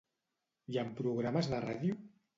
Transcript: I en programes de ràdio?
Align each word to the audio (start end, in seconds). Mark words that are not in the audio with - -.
I 0.75 0.79
en 0.85 0.89
programes 1.01 1.51
de 1.53 1.63
ràdio? 1.67 2.03